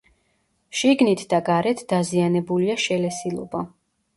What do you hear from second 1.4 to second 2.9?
გარეთ დაზიანებულია